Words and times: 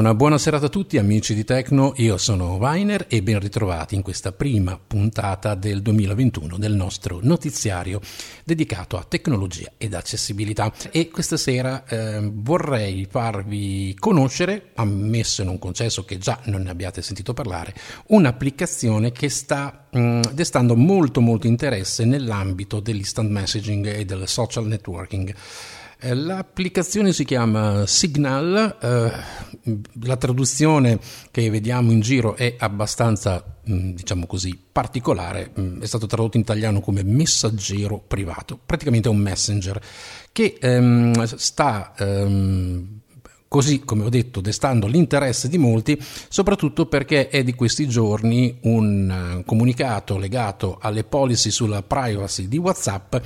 una 0.00 0.14
buona 0.14 0.38
serata 0.38 0.66
a 0.66 0.70
tutti 0.70 0.96
amici 0.96 1.34
di 1.34 1.44
Tecno, 1.44 1.92
io 1.96 2.16
sono 2.16 2.54
Weiner 2.54 3.04
e 3.06 3.22
ben 3.22 3.38
ritrovati 3.38 3.94
in 3.94 4.00
questa 4.00 4.32
prima 4.32 4.80
puntata 4.84 5.54
del 5.54 5.82
2021 5.82 6.56
del 6.56 6.72
nostro 6.72 7.20
notiziario 7.22 8.00
dedicato 8.42 8.96
a 8.96 9.04
tecnologia 9.04 9.72
ed 9.76 9.92
accessibilità 9.92 10.72
e 10.90 11.10
questa 11.10 11.36
sera 11.36 11.84
eh, 11.84 12.30
vorrei 12.32 13.06
farvi 13.10 13.94
conoscere, 13.98 14.70
ammesso 14.76 15.42
e 15.42 15.44
non 15.44 15.58
concesso 15.58 16.02
che 16.06 16.16
già 16.16 16.40
non 16.44 16.62
ne 16.62 16.70
abbiate 16.70 17.02
sentito 17.02 17.34
parlare, 17.34 17.74
un'applicazione 18.06 19.12
che 19.12 19.28
sta 19.28 19.86
mh, 19.90 20.00
mm, 20.00 20.20
destando 20.32 20.76
molto 20.76 21.20
molto 21.20 21.46
interesse 21.46 22.06
nell'ambito 22.06 22.80
dell'instant 22.80 23.28
messaging 23.28 23.86
e 23.86 24.06
del 24.06 24.26
social 24.26 24.66
networking. 24.66 25.34
Eh, 26.02 26.14
l'applicazione 26.14 27.12
si 27.12 27.26
chiama 27.26 27.84
Signal, 27.86 28.78
eh, 28.80 29.80
la 30.04 30.16
traduzione 30.16 30.98
che 31.30 31.50
vediamo 31.50 31.92
in 31.92 32.00
giro 32.00 32.36
è 32.36 32.56
abbastanza, 32.58 33.44
mm, 33.68 33.90
diciamo 33.90 34.26
così, 34.26 34.58
particolare, 34.72 35.52
mm, 35.60 35.82
è 35.82 35.86
stato 35.86 36.06
tradotto 36.06 36.38
in 36.38 36.42
italiano 36.42 36.80
come 36.80 37.02
messaggero 37.02 37.98
privato, 37.98 38.58
praticamente 38.64 39.10
un 39.10 39.18
messenger 39.18 39.78
che 40.32 40.56
ehm, 40.58 41.22
sta 41.24 41.92
ehm, 41.98 43.00
così 43.50 43.80
come 43.80 44.04
ho 44.04 44.08
detto 44.08 44.40
destando 44.40 44.86
l'interesse 44.86 45.48
di 45.48 45.58
molti, 45.58 46.00
soprattutto 46.28 46.86
perché 46.86 47.28
è 47.28 47.42
di 47.42 47.52
questi 47.52 47.88
giorni 47.88 48.56
un 48.62 49.40
eh, 49.40 49.44
comunicato 49.44 50.18
legato 50.18 50.78
alle 50.80 51.02
policy 51.02 51.50
sulla 51.50 51.82
privacy 51.82 52.46
di 52.46 52.58
WhatsApp 52.58 53.16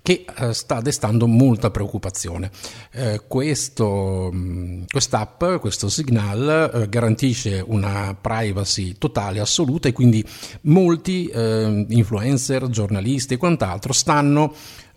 che 0.00 0.24
eh, 0.38 0.54
sta 0.54 0.80
destando 0.80 1.26
molta 1.26 1.70
preoccupazione. 1.70 2.50
Eh, 2.92 3.24
questo, 3.28 4.30
mm, 4.32 4.84
quest'app, 4.90 5.44
questo 5.60 5.90
Signal, 5.90 6.70
eh, 6.72 6.88
garantisce 6.88 7.62
una 7.66 8.16
privacy 8.18 8.94
totale, 8.96 9.38
assoluta 9.38 9.88
e 9.88 9.92
quindi 9.92 10.24
molti 10.62 11.26
eh, 11.26 11.84
influencer, 11.90 12.70
giornalisti 12.70 13.34
e 13.34 13.36
quant'altro 13.36 13.92
stanno 13.92 14.54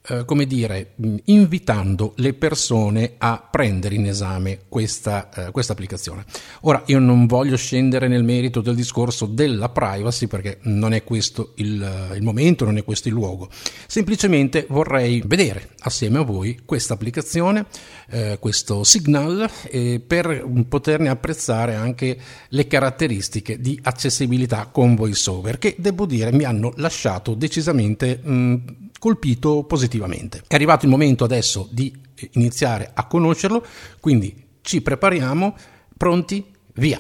eh, 0.09 0.23
come 0.23 0.45
dire, 0.45 0.93
invitando 1.25 2.13
le 2.17 2.33
persone 2.33 3.15
a 3.17 3.45
prendere 3.51 3.95
in 3.95 4.05
esame 4.05 4.61
questa, 4.69 5.29
eh, 5.47 5.51
questa 5.51 5.73
applicazione. 5.73 6.23
Ora, 6.61 6.81
io 6.85 6.99
non 6.99 7.25
voglio 7.25 7.57
scendere 7.57 8.07
nel 8.07 8.23
merito 8.23 8.61
del 8.61 8.75
discorso 8.75 9.25
della 9.25 9.67
privacy 9.67 10.27
perché 10.27 10.59
non 10.61 10.93
è 10.93 11.03
questo 11.03 11.51
il, 11.55 12.13
il 12.15 12.21
momento, 12.21 12.63
non 12.63 12.77
è 12.77 12.85
questo 12.85 13.09
il 13.09 13.15
luogo. 13.15 13.49
Semplicemente 13.85 14.65
vorrei 14.69 15.21
vedere 15.25 15.71
assieme 15.79 16.19
a 16.19 16.23
voi 16.23 16.61
questa 16.63 16.93
applicazione, 16.93 17.65
eh, 18.09 18.37
questo 18.39 18.85
signal, 18.85 19.49
eh, 19.69 20.01
per 20.05 20.45
poterne 20.69 21.09
apprezzare 21.09 21.75
anche 21.75 22.17
le 22.47 22.67
caratteristiche 22.67 23.59
di 23.59 23.77
accessibilità 23.83 24.67
con 24.71 24.95
VoiceOver 24.95 25.57
che 25.57 25.75
devo 25.77 26.05
dire 26.05 26.31
mi 26.31 26.45
hanno 26.45 26.71
lasciato 26.77 27.33
decisamente 27.33 28.19
mh, 28.23 28.55
colpito 28.99 29.63
positivamente. 29.63 30.43
È 30.47 30.55
arrivato 30.55 30.85
il 30.85 30.91
momento 30.91 31.23
adesso 31.23 31.67
di 31.71 31.93
iniziare 32.31 32.91
a 32.93 33.05
conoscerlo, 33.05 33.65
quindi 33.99 34.45
ci 34.61 34.81
prepariamo, 34.81 35.55
pronti, 35.95 36.45
via! 36.73 36.99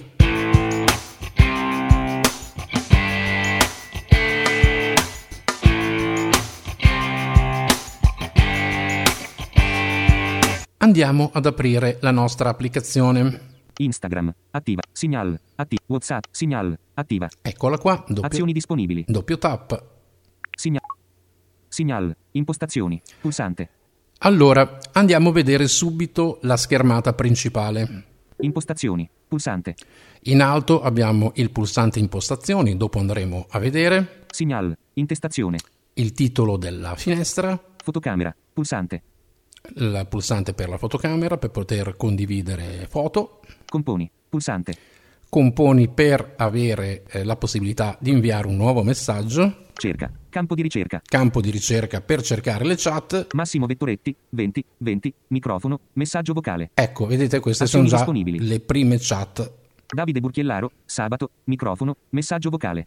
Andiamo 10.79 11.31
ad 11.33 11.45
aprire 11.45 11.97
la 12.01 12.11
nostra 12.11 12.49
applicazione. 12.49 13.55
Instagram, 13.77 14.33
attiva, 14.51 14.81
segnal, 14.91 15.37
attiva, 15.55 15.81
WhatsApp, 15.87 16.23
segnal, 16.31 16.77
attiva. 16.93 17.27
Eccola 17.41 17.77
qua, 17.77 18.03
doppio, 18.07 18.21
azioni 18.23 18.53
disponibili. 18.53 19.03
Doppio 19.05 19.37
tap. 19.37 19.83
Segnal. 20.55 20.96
Signal. 21.77 22.11
Impostazioni. 22.31 22.99
Pulsante. 23.21 23.69
Allora, 24.21 24.79
andiamo 24.93 25.29
a 25.29 25.31
vedere 25.31 25.67
subito 25.67 26.39
la 26.41 26.57
schermata 26.57 27.13
principale. 27.13 28.05
Impostazioni. 28.37 29.07
Pulsante. 29.27 29.75
In 30.21 30.41
alto 30.41 30.81
abbiamo 30.81 31.33
il 31.35 31.51
pulsante 31.51 31.99
impostazioni, 31.99 32.77
dopo 32.77 32.97
andremo 32.97 33.45
a 33.51 33.59
vedere. 33.59 34.25
Signal. 34.31 34.75
Intestazione. 34.93 35.59
Il 35.93 36.13
titolo 36.13 36.57
della 36.57 36.95
finestra. 36.95 37.63
Fotocamera. 37.83 38.35
Pulsante. 38.51 39.03
Il 39.75 40.03
pulsante 40.09 40.55
per 40.55 40.69
la 40.69 40.79
fotocamera 40.79 41.37
per 41.37 41.51
poter 41.51 41.95
condividere 41.95 42.87
foto. 42.89 43.41
Componi. 43.67 44.09
Pulsante. 44.27 44.73
Componi 45.29 45.89
per 45.89 46.33
avere 46.37 47.03
eh, 47.09 47.23
la 47.23 47.35
possibilità 47.35 47.97
di 47.99 48.11
inviare 48.11 48.47
un 48.47 48.55
nuovo 48.55 48.83
messaggio. 48.83 49.65
Cerca. 49.73 50.11
Campo 50.29 50.55
di 50.55 50.61
ricerca. 50.61 51.01
Campo 51.03 51.41
di 51.41 51.49
ricerca 51.49 52.01
per 52.01 52.21
cercare 52.21 52.65
le 52.65 52.75
chat. 52.77 53.27
Massimo 53.33 53.65
Vettoretti, 53.65 54.15
20, 54.29 54.65
20, 54.77 55.13
microfono, 55.27 55.79
messaggio 55.93 56.33
vocale. 56.33 56.71
Ecco, 56.73 57.05
vedete, 57.05 57.39
queste 57.39 57.65
Azioni 57.65 57.89
sono 57.89 58.03
già 58.03 58.33
le 58.37 58.59
prime 58.59 58.97
chat. 58.99 59.51
Davide 59.87 60.19
Burchiellaro, 60.19 60.71
sabato, 60.85 61.29
microfono, 61.45 61.95
messaggio 62.09 62.49
vocale. 62.49 62.85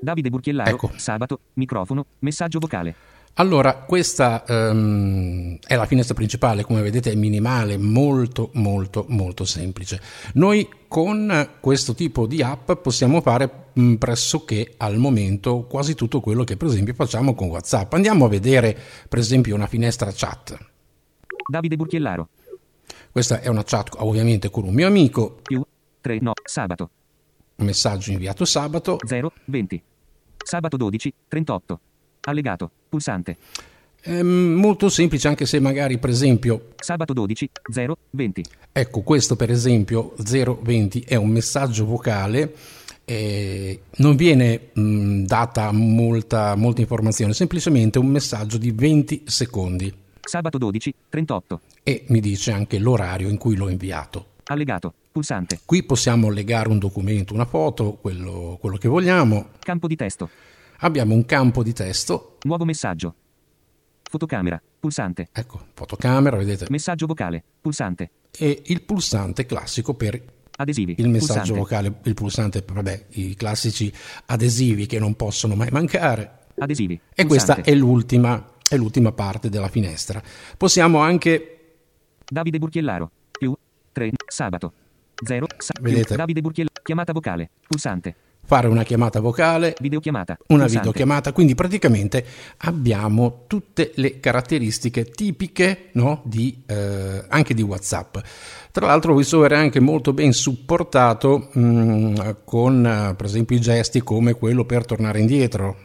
Davide 0.00 0.28
Burchiellaro, 0.28 0.70
ecco. 0.70 0.90
sabato, 0.96 1.40
microfono, 1.54 2.06
messaggio 2.20 2.58
vocale. 2.58 2.94
Allora, 3.40 3.74
questa 3.76 4.42
um, 4.48 5.58
è 5.64 5.76
la 5.76 5.86
finestra 5.86 6.14
principale, 6.14 6.64
come 6.64 6.82
vedete 6.82 7.12
è 7.12 7.14
minimale, 7.14 7.76
molto 7.76 8.50
molto 8.54 9.04
molto 9.08 9.44
semplice. 9.44 10.00
Noi 10.34 10.68
con 10.88 11.50
questo 11.60 11.94
tipo 11.94 12.26
di 12.26 12.42
app 12.42 12.72
possiamo 12.72 13.20
fare 13.20 13.66
mh, 13.74 13.94
pressoché 13.94 14.74
al 14.78 14.96
momento 14.96 15.66
quasi 15.68 15.94
tutto 15.94 16.20
quello 16.20 16.42
che 16.42 16.56
per 16.56 16.66
esempio 16.66 16.94
facciamo 16.94 17.36
con 17.36 17.46
WhatsApp. 17.46 17.92
Andiamo 17.92 18.24
a 18.24 18.28
vedere 18.28 18.76
per 19.08 19.20
esempio 19.20 19.54
una 19.54 19.68
finestra 19.68 20.10
chat. 20.12 20.58
Davide 21.48 21.76
Burchiellaro. 21.76 22.28
Questa 23.12 23.40
è 23.40 23.46
una 23.46 23.62
chat 23.62 23.94
ovviamente 23.98 24.50
con 24.50 24.64
un 24.64 24.74
mio 24.74 24.88
amico. 24.88 25.38
Più 25.42 25.64
3 26.00 26.18
no, 26.20 26.32
sabato. 26.42 26.90
Messaggio 27.58 28.10
inviato 28.10 28.44
sabato. 28.44 28.98
0 29.06 29.32
20. 29.44 29.82
Sabato 30.42 30.76
12 30.76 31.14
38. 31.28 31.80
Allegato. 32.28 32.70
Pulsante. 32.88 33.36
È 34.00 34.22
molto 34.22 34.88
semplice 34.88 35.28
anche 35.28 35.46
se 35.46 35.58
magari 35.60 35.98
per 35.98 36.10
esempio... 36.10 36.72
Sabato 36.76 37.12
12, 37.12 37.50
0, 37.72 37.96
20. 38.10 38.42
Ecco, 38.72 39.00
questo 39.00 39.34
per 39.34 39.50
esempio 39.50 40.14
020 40.16 41.00
è 41.00 41.16
un 41.16 41.30
messaggio 41.30 41.84
vocale, 41.84 42.54
eh, 43.04 43.80
non 43.96 44.14
viene 44.14 44.68
mh, 44.72 45.24
data 45.24 45.72
molta, 45.72 46.54
molta 46.54 46.80
informazione, 46.80 47.32
semplicemente 47.32 47.98
un 47.98 48.06
messaggio 48.06 48.58
di 48.58 48.70
20 48.70 49.22
secondi. 49.26 49.92
Sabato 50.20 50.58
12, 50.58 50.94
38. 51.08 51.60
E 51.82 52.04
mi 52.08 52.20
dice 52.20 52.52
anche 52.52 52.78
l'orario 52.78 53.28
in 53.28 53.38
cui 53.38 53.56
l'ho 53.56 53.68
inviato. 53.68 54.26
Allegato. 54.44 54.92
Pulsante. 55.10 55.60
Qui 55.64 55.82
possiamo 55.82 56.30
legare 56.30 56.68
un 56.68 56.78
documento, 56.78 57.34
una 57.34 57.46
foto, 57.46 57.94
quello, 57.94 58.58
quello 58.60 58.76
che 58.76 58.88
vogliamo. 58.88 59.48
Campo 59.58 59.88
di 59.88 59.96
testo. 59.96 60.28
Abbiamo 60.80 61.14
un 61.14 61.24
campo 61.24 61.62
di 61.62 61.72
testo. 61.72 62.38
Nuovo 62.42 62.64
messaggio. 62.64 63.14
Fotocamera. 64.02 64.60
Pulsante. 64.78 65.28
Ecco, 65.32 65.66
fotocamera, 65.74 66.36
vedete. 66.36 66.66
Messaggio 66.68 67.06
vocale. 67.06 67.42
Pulsante. 67.60 68.10
E 68.30 68.62
il 68.66 68.82
pulsante 68.82 69.44
classico 69.44 69.94
per 69.94 70.22
adesivi. 70.56 70.94
Il 70.98 71.08
messaggio 71.08 71.54
pulsante. 71.54 71.58
vocale, 71.58 72.00
il 72.04 72.14
pulsante, 72.14 72.64
vabbè, 72.64 73.06
i 73.10 73.34
classici 73.34 73.92
adesivi 74.26 74.86
che 74.86 75.00
non 75.00 75.16
possono 75.16 75.56
mai 75.56 75.68
mancare. 75.72 76.46
Adesivi. 76.58 76.94
E 76.94 77.26
pulsante. 77.26 77.26
questa 77.26 77.62
è 77.62 77.74
l'ultima, 77.74 78.52
è 78.68 78.76
l'ultima 78.76 79.10
parte 79.10 79.48
della 79.48 79.68
finestra. 79.68 80.22
Possiamo 80.56 80.98
anche... 80.98 81.54
Davide 82.24 82.58
Burchiellaro. 82.58 83.10
Più 83.36 83.52
3. 83.90 84.12
Sabato. 84.28 84.72
0. 85.24 85.46
Sa- 85.58 85.74
Vedete? 85.80 86.14
Davide 86.14 86.40
Burchiellaro. 86.40 86.82
Chiamata 86.84 87.12
vocale. 87.12 87.50
Pulsante 87.66 88.14
fare 88.48 88.66
una 88.66 88.82
chiamata 88.82 89.20
vocale, 89.20 89.74
videochiamata, 89.78 90.38
una 90.46 90.60
pulsante. 90.60 90.78
videochiamata, 90.78 91.32
quindi 91.34 91.54
praticamente 91.54 92.24
abbiamo 92.60 93.44
tutte 93.46 93.92
le 93.96 94.20
caratteristiche 94.20 95.04
tipiche 95.04 95.90
no, 95.92 96.22
di, 96.24 96.62
eh, 96.64 97.24
anche 97.28 97.52
di 97.52 97.60
WhatsApp. 97.60 98.16
Tra 98.72 98.86
l'altro 98.86 99.12
VoiceOver 99.12 99.52
è 99.52 99.56
anche 99.56 99.80
molto 99.80 100.14
ben 100.14 100.32
supportato 100.32 101.50
mh, 101.52 101.60
mm, 101.60 102.16
con 102.44 103.14
per 103.14 103.26
esempio 103.26 103.54
i 103.54 103.60
gesti 103.60 104.00
come 104.00 104.32
quello 104.32 104.64
per 104.64 104.86
tornare 104.86 105.20
indietro, 105.20 105.76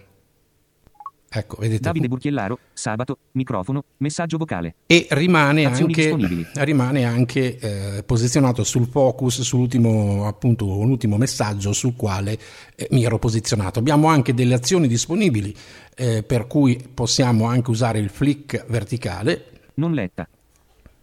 Ecco, 1.36 1.58
vedete. 1.60 1.82
Davide 1.82 2.08
Burchiellaro, 2.08 2.60
sabato, 2.74 3.18
microfono, 3.32 3.86
messaggio 3.98 4.38
vocale. 4.38 4.76
E 4.86 5.08
rimane 5.10 5.66
anche, 5.66 6.16
rimane 6.58 7.06
anche 7.06 7.58
eh, 7.58 8.04
posizionato 8.04 8.64
sul 8.64 8.86
focus, 8.86 9.42
sull'ultimo, 9.42 10.28
appunto, 10.28 10.68
un 10.68 10.92
ultimo 10.92 11.18
messaggio 11.18 11.74
sul 11.74 11.96
quale 11.96 12.38
eh, 12.76 12.88
mi 12.92 13.04
ero 13.04 13.18
posizionato. 13.18 13.80
Abbiamo 13.80 14.10
anche 14.10 14.36
delle 14.36 14.54
azioni 14.54 14.88
disponibili, 14.88 15.56
eh, 15.96 16.22
per 16.22 16.46
cui 16.46 16.80
possiamo 16.94 17.46
anche 17.46 17.72
usare 17.72 17.98
il 17.98 18.10
flick 18.10 18.66
verticale. 18.68 19.46
Non 19.76 19.94
letta. 19.94 20.28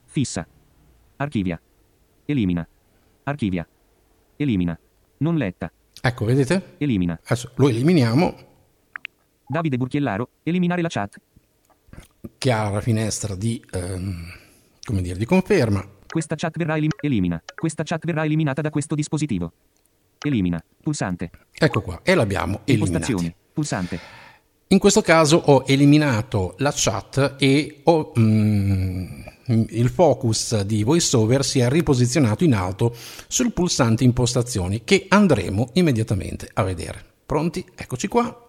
Fissa. 0.04 0.46
Archivia. 1.16 1.60
Elimina. 2.24 2.66
Archivia. 3.24 3.66
Elimina. 4.36 4.78
Non 5.18 5.36
letta. 5.36 5.72
Ecco, 6.00 6.24
vedete? 6.24 6.76
Elimina. 6.78 7.18
Adesso 7.20 7.50
lo 7.56 7.68
eliminiamo. 7.68 8.48
Davide 9.50 9.76
Burchiellaro. 9.76 10.28
Eliminare 10.44 10.80
la 10.80 10.88
chat. 10.88 11.20
Chiara 12.38 12.80
finestra 12.80 13.34
di, 13.34 13.60
ehm, 13.72 14.32
come 14.84 15.02
dire, 15.02 15.18
di 15.18 15.24
conferma. 15.24 15.84
Questa 16.06 16.36
chat 16.36 16.56
verrà 16.56 16.76
elim- 16.76 16.94
elimina. 17.00 17.42
Questa 17.52 17.82
chat 17.82 18.04
verrà 18.06 18.24
eliminata 18.24 18.62
da 18.62 18.70
questo 18.70 18.94
dispositivo. 18.94 19.52
Elimina. 20.22 20.62
Pulsante. 20.80 21.30
Ecco 21.52 21.82
qua, 21.82 22.00
e 22.04 22.14
l'abbiamo 22.14 22.60
eliminata. 22.64 23.34
Pulsante. 23.52 23.98
In 24.68 24.78
questo 24.78 25.02
caso 25.02 25.36
ho 25.36 25.64
eliminato 25.66 26.54
la 26.58 26.72
chat 26.72 27.34
e 27.38 27.80
ho, 27.82 28.12
mm, 28.16 29.22
il 29.70 29.88
focus 29.88 30.60
di 30.60 30.84
VoiceOver 30.84 31.44
si 31.44 31.58
è 31.58 31.68
riposizionato 31.68 32.44
in 32.44 32.54
alto 32.54 32.94
sul 33.26 33.52
pulsante 33.52 34.04
impostazioni 34.04 34.84
che 34.84 35.06
andremo 35.08 35.70
immediatamente 35.72 36.48
a 36.52 36.62
vedere. 36.62 37.04
Pronti? 37.26 37.64
Eccoci 37.74 38.06
qua. 38.06 38.48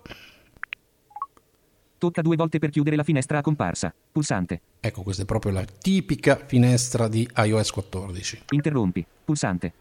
Tocca 2.01 2.23
due 2.23 2.35
volte 2.35 2.57
per 2.57 2.71
chiudere 2.71 2.95
la 2.95 3.03
finestra 3.03 3.37
a 3.37 3.41
comparsa. 3.41 3.93
Pulsante. 4.11 4.61
Ecco, 4.79 5.03
questa 5.03 5.21
è 5.21 5.25
proprio 5.25 5.51
la 5.51 5.63
tipica 5.63 6.35
finestra 6.47 7.07
di 7.07 7.29
iOS 7.35 7.69
14. 7.69 8.41
Interrompi. 8.49 9.05
Pulsante. 9.23 9.71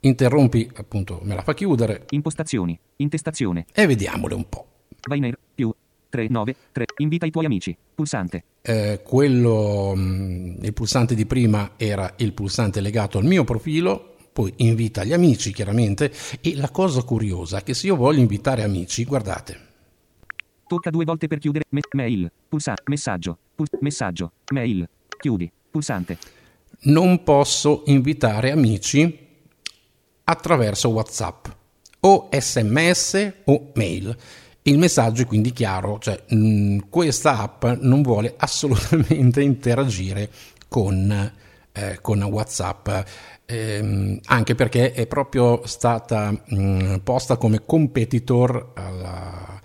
Interrompi, 0.00 0.70
appunto, 0.74 1.20
me 1.22 1.34
la 1.34 1.40
fa 1.40 1.54
chiudere. 1.54 2.04
Impostazioni. 2.10 2.78
Intestazione. 2.96 3.64
E 3.72 3.86
vediamole 3.86 4.34
un 4.34 4.46
po'. 4.46 4.66
Vai 5.08 5.34
più 5.54 5.72
393. 6.10 6.84
Invita 6.98 7.24
i 7.24 7.30
tuoi 7.30 7.46
amici. 7.46 7.74
Pulsante. 7.94 8.44
Eh, 8.60 9.00
quello, 9.02 9.94
mm, 9.96 10.62
il 10.62 10.74
pulsante 10.74 11.14
di 11.14 11.24
prima 11.24 11.70
era 11.78 12.12
il 12.18 12.34
pulsante 12.34 12.82
legato 12.82 13.16
al 13.16 13.24
mio 13.24 13.44
profilo, 13.44 14.16
poi 14.34 14.52
invita 14.56 15.02
gli 15.02 15.14
amici 15.14 15.50
chiaramente 15.50 16.12
e 16.42 16.56
la 16.56 16.68
cosa 16.68 17.00
curiosa 17.00 17.60
è 17.60 17.62
che 17.62 17.72
se 17.72 17.86
io 17.86 17.96
voglio 17.96 18.20
invitare 18.20 18.64
amici, 18.64 19.02
guardate. 19.06 19.68
Tocca 20.70 20.90
due 20.90 21.04
volte 21.04 21.26
per 21.26 21.38
chiudere. 21.38 21.64
Me- 21.70 21.80
mail, 21.94 22.30
pulsante, 22.48 22.84
messaggio, 22.86 23.36
pul- 23.56 23.66
messaggio, 23.80 24.30
mail, 24.52 24.88
chiudi, 25.18 25.50
pulsante. 25.68 26.16
Non 26.82 27.24
posso 27.24 27.82
invitare 27.86 28.52
amici 28.52 29.18
attraverso 30.22 30.90
WhatsApp 30.90 31.46
o 31.98 32.28
SMS 32.30 33.32
o 33.46 33.72
mail. 33.74 34.16
Il 34.62 34.78
messaggio 34.78 35.22
è 35.22 35.26
quindi 35.26 35.50
chiaro, 35.50 35.98
cioè 35.98 36.22
mh, 36.28 36.36
mm, 36.36 36.78
questa 36.88 37.38
app 37.40 37.64
non 37.80 38.02
vuole 38.02 38.34
assolutamente 38.38 39.42
interagire 39.42 40.30
con, 40.68 41.32
eh, 41.72 41.98
con 42.00 42.22
WhatsApp, 42.22 42.88
ehm, 43.44 44.20
anche 44.26 44.54
perché 44.54 44.92
è 44.92 45.08
proprio 45.08 45.66
stata 45.66 46.30
mh, 46.30 46.54
mm, 46.54 46.94
posta 46.98 47.36
come 47.38 47.64
competitor 47.66 48.70
alla, 48.74 49.60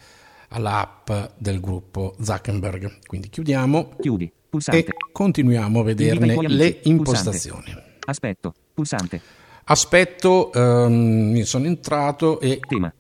all'app 0.56 1.12
del 1.38 1.60
gruppo 1.60 2.16
Zuckerberg. 2.22 3.00
Quindi 3.06 3.30
chiudiamo 3.30 3.96
Chiudi, 4.00 4.32
pulsante. 4.50 4.86
e 4.86 4.94
continuiamo 5.12 5.80
a 5.80 5.84
vederne 5.84 6.48
le 6.48 6.80
impostazioni. 6.84 7.64
Pulsante. 7.64 7.94
Aspetto, 8.06 8.54
pulsante. 8.74 9.22
Aspetto, 9.66 10.52
um, 10.54 11.42
sono 11.42 11.66
entrato 11.66 12.40
e... 12.40 12.60
Tema 12.68 12.94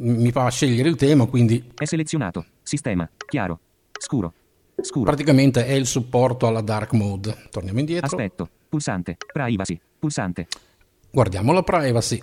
mi 0.00 0.30
fa 0.30 0.48
scegliere 0.48 0.88
il 0.88 0.96
tema, 0.96 1.26
quindi... 1.26 1.72
È 1.74 1.84
selezionato. 1.84 2.44
Sistema. 2.62 3.08
Chiaro. 3.28 3.58
Scuro. 3.98 4.32
Scuro. 4.80 5.04
Praticamente 5.04 5.66
è 5.66 5.72
il 5.72 5.86
supporto 5.86 6.46
alla 6.46 6.60
dark 6.60 6.92
mode. 6.92 7.48
Torniamo 7.50 7.80
indietro. 7.80 8.06
Aspetto. 8.06 8.48
Pulsante. 8.68 9.16
Privacy. 9.32 9.80
Pulsante. 9.98 10.46
Guardiamo 11.10 11.52
la 11.52 11.62
privacy. 11.62 12.22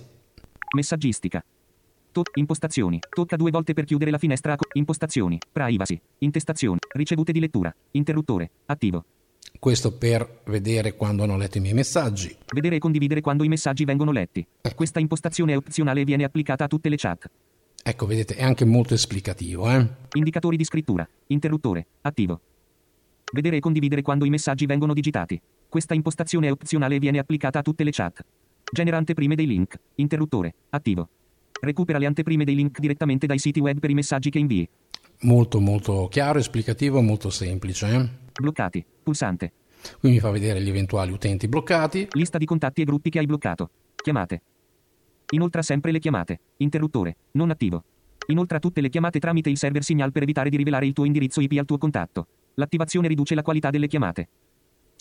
Messaggistica. 0.74 1.44
To- 2.16 2.22
impostazioni. 2.36 2.98
Tocca 3.10 3.36
due 3.36 3.50
volte 3.50 3.74
per 3.74 3.84
chiudere 3.84 4.10
la 4.10 4.16
finestra. 4.16 4.56
Co- 4.56 4.68
impostazioni. 4.72 5.38
Privacy. 5.52 6.00
Intestazioni. 6.20 6.78
Ricevute 6.94 7.30
di 7.30 7.40
lettura. 7.40 7.74
Interruttore. 7.90 8.52
Attivo. 8.64 9.04
Questo 9.58 9.92
per 9.98 10.40
vedere 10.46 10.94
quando 10.94 11.24
hanno 11.24 11.36
letto 11.36 11.58
i 11.58 11.60
miei 11.60 11.74
messaggi. 11.74 12.34
Vedere 12.54 12.76
e 12.76 12.78
condividere 12.78 13.20
quando 13.20 13.44
i 13.44 13.48
messaggi 13.48 13.84
vengono 13.84 14.12
letti. 14.12 14.46
Questa 14.74 14.98
impostazione 14.98 15.52
è 15.52 15.56
opzionale 15.58 16.00
e 16.00 16.04
viene 16.04 16.24
applicata 16.24 16.64
a 16.64 16.68
tutte 16.68 16.88
le 16.88 16.96
chat. 16.96 17.30
Ecco, 17.82 18.06
vedete, 18.06 18.34
è 18.34 18.42
anche 18.42 18.64
molto 18.64 18.94
esplicativo. 18.94 19.70
Eh? 19.70 19.86
Indicatori 20.14 20.56
di 20.56 20.64
scrittura. 20.64 21.06
Interruttore. 21.26 21.86
Attivo. 22.00 22.40
Vedere 23.30 23.58
e 23.58 23.60
condividere 23.60 24.00
quando 24.00 24.24
i 24.24 24.30
messaggi 24.30 24.64
vengono 24.64 24.94
digitati. 24.94 25.38
Questa 25.68 25.92
impostazione 25.92 26.46
è 26.46 26.50
opzionale 26.50 26.94
e 26.94 26.98
viene 26.98 27.18
applicata 27.18 27.58
a 27.58 27.62
tutte 27.62 27.84
le 27.84 27.90
chat. 27.90 28.24
Genera 28.72 28.96
anteprime 28.96 29.34
dei 29.34 29.46
link. 29.46 29.78
Interruttore. 29.96 30.54
Attivo. 30.70 31.10
Recupera 31.60 31.98
le 31.98 32.06
anteprime 32.06 32.44
dei 32.44 32.54
link 32.54 32.78
direttamente 32.78 33.26
dai 33.26 33.38
siti 33.38 33.60
web 33.60 33.78
per 33.78 33.90
i 33.90 33.94
messaggi 33.94 34.30
che 34.30 34.38
invii. 34.38 34.68
Molto 35.20 35.60
molto 35.60 36.08
chiaro, 36.08 36.38
esplicativo, 36.38 37.00
molto 37.00 37.30
semplice. 37.30 37.86
Eh? 37.88 38.08
Bloccati. 38.40 38.84
Pulsante. 39.02 39.52
Qui 40.00 40.10
mi 40.10 40.20
fa 40.20 40.30
vedere 40.30 40.60
gli 40.60 40.68
eventuali 40.68 41.12
utenti 41.12 41.48
bloccati. 41.48 42.08
Lista 42.12 42.38
di 42.38 42.44
contatti 42.44 42.82
e 42.82 42.84
gruppi 42.84 43.10
che 43.10 43.18
hai 43.18 43.26
bloccato. 43.26 43.70
Chiamate. 43.94 44.42
Inoltra 45.30 45.62
sempre 45.62 45.90
le 45.90 45.98
chiamate. 45.98 46.40
Interruttore. 46.58 47.16
Non 47.32 47.50
attivo. 47.50 47.82
Inoltra 48.28 48.58
tutte 48.58 48.80
le 48.80 48.88
chiamate 48.88 49.18
tramite 49.18 49.50
il 49.50 49.56
server 49.56 49.82
Signal 49.82 50.12
per 50.12 50.22
evitare 50.22 50.50
di 50.50 50.56
rivelare 50.56 50.86
il 50.86 50.92
tuo 50.92 51.04
indirizzo 51.04 51.40
IP 51.40 51.52
al 51.58 51.64
tuo 51.64 51.78
contatto. 51.78 52.26
L'attivazione 52.54 53.08
riduce 53.08 53.34
la 53.34 53.42
qualità 53.42 53.70
delle 53.70 53.86
chiamate. 53.86 54.28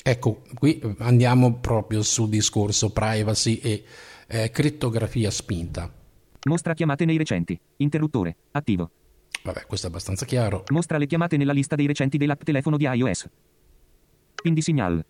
Ecco, 0.04 0.44
qui 0.54 0.80
andiamo 1.00 1.56
proprio 1.56 2.04
sul 2.04 2.30
discorso 2.30 2.92
privacy 2.92 3.56
e 3.56 3.84
eh, 4.28 4.52
crittografia 4.52 5.32
spinta. 5.32 5.92
Mostra 6.48 6.76
chiamate 6.76 7.06
nei 7.06 7.18
recenti. 7.18 7.60
Interruttore. 7.78 8.36
Attivo. 8.52 8.92
Vabbè, 9.44 9.66
questo 9.66 9.88
è 9.88 9.90
abbastanza 9.90 10.26
chiaro. 10.26 10.64
Mostra 10.72 11.00
le 11.00 11.08
chiamate 11.08 11.38
nella 11.38 11.54
lista 11.54 11.76
dei 11.76 11.88
recenti 11.88 12.18
dell'app 12.18 12.44
telefono 12.44 12.78
di 12.78 12.86
iOS. 12.86 13.28
Pin 14.44 14.54
di 14.54 14.62
Signal. 14.62 15.04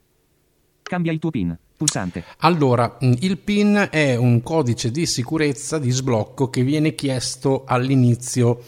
Cambia 0.87 1.11
il 1.11 1.17
tuo 1.17 1.31
PIN. 1.31 1.57
Pulsante. 1.75 2.23
Allora, 2.39 2.97
mm, 3.03 3.13
il 3.21 3.39
PIN 3.39 3.87
è 3.89 4.15
un 4.15 4.43
codice 4.43 4.91
di 4.91 5.07
sicurezza 5.07 5.79
di 5.79 5.89
sblocco 5.89 6.49
che 6.51 6.61
viene 6.61 6.93
chiesto 6.93 7.63
all'inizio 7.65 8.61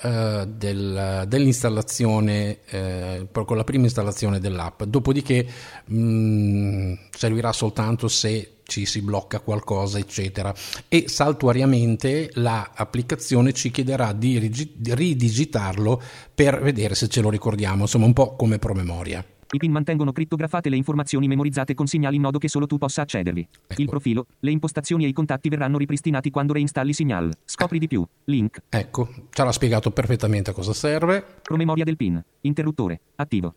eh, 0.00 0.46
del, 0.48 1.24
dell'installazione, 1.26 2.58
eh, 2.66 3.26
con 3.32 3.56
la 3.56 3.64
prima 3.64 3.84
installazione 3.84 4.38
dell'app. 4.38 4.84
Dopodiché 4.84 5.46
mh, 5.86 5.96
mm, 5.98 6.92
servirà 7.10 7.52
soltanto 7.52 8.06
se 8.06 8.58
ci 8.62 8.86
si 8.86 9.02
blocca 9.02 9.40
qualcosa, 9.40 9.98
eccetera. 9.98 10.54
E 10.86 11.08
saltuariamente 11.08 12.30
l'applicazione 12.34 13.52
ci 13.52 13.72
chiederà 13.72 14.12
di 14.12 14.38
ridigitarlo 14.38 16.00
per 16.32 16.62
vedere 16.62 16.94
se 16.94 17.08
ce 17.08 17.20
lo 17.20 17.30
ricordiamo, 17.30 17.82
insomma, 17.82 18.06
un 18.06 18.12
po' 18.12 18.36
come 18.36 18.60
promemoria. 18.60 19.24
I 19.54 19.56
PIN 19.56 19.70
mantengono 19.70 20.10
crittografate 20.10 20.68
le 20.68 20.74
informazioni 20.74 21.28
memorizzate 21.28 21.74
con 21.74 21.86
segnali 21.86 22.16
in 22.16 22.22
nodo 22.22 22.38
che 22.38 22.48
solo 22.48 22.66
tu 22.66 22.76
possa 22.76 23.02
accedervi. 23.02 23.46
Ecco. 23.68 23.80
Il 23.80 23.88
profilo, 23.88 24.26
le 24.40 24.50
impostazioni 24.50 25.04
e 25.04 25.08
i 25.08 25.12
contatti 25.12 25.48
verranno 25.48 25.78
ripristinati 25.78 26.30
quando 26.30 26.54
reinstalli 26.54 26.92
Signal. 26.92 27.32
Scopri 27.44 27.78
di 27.78 27.86
più. 27.86 28.04
Link. 28.24 28.62
Ecco, 28.68 29.08
ci 29.30 29.40
ha 29.40 29.52
spiegato 29.52 29.92
perfettamente 29.92 30.50
a 30.50 30.52
cosa 30.52 30.72
serve. 30.72 31.24
Promemoria 31.40 31.84
del 31.84 31.96
PIN. 31.96 32.20
Interruttore. 32.40 33.00
Attivo. 33.14 33.54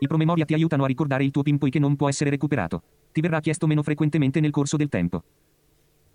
I 0.00 0.06
promemoria 0.06 0.44
ti 0.44 0.52
aiutano 0.52 0.84
a 0.84 0.86
ricordare 0.86 1.24
il 1.24 1.30
tuo 1.30 1.42
PIN 1.42 1.56
poiché 1.56 1.78
non 1.78 1.96
può 1.96 2.10
essere 2.10 2.28
recuperato. 2.28 2.82
Ti 3.10 3.22
verrà 3.22 3.40
chiesto 3.40 3.66
meno 3.66 3.82
frequentemente 3.82 4.38
nel 4.38 4.50
corso 4.50 4.76
del 4.76 4.90
tempo. 4.90 5.22